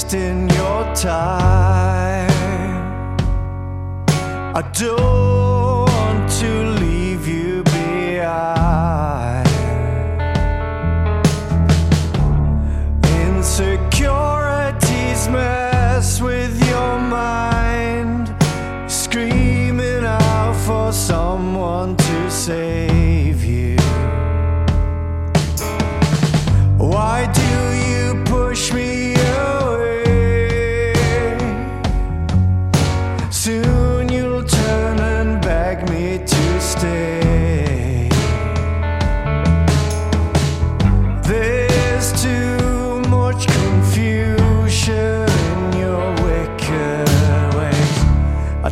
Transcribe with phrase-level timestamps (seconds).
[0.00, 2.30] wasting your time.
[4.56, 6.48] I don't want to
[6.80, 9.46] leave you behind.
[13.26, 18.34] Insecurities mess with your mind.
[18.90, 23.09] Screaming out for someone to save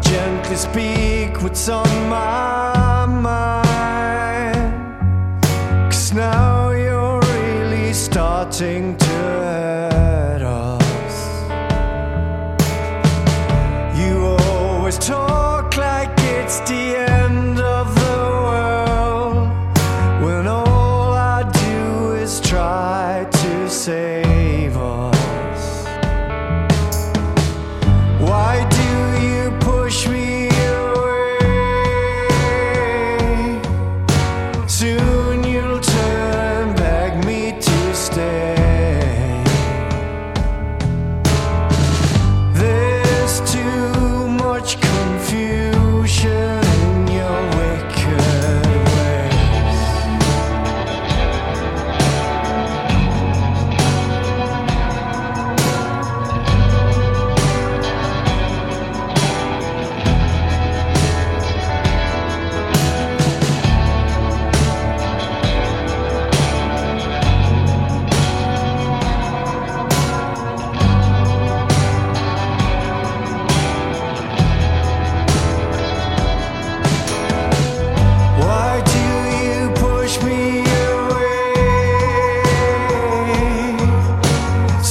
[0.00, 4.72] Gently speak what's on my mind.
[5.90, 11.16] Cause now you're really starting to hurt us.
[13.98, 19.48] You always talk like it's the end of the world
[20.24, 24.29] when all I do is try to say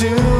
[0.00, 0.33] to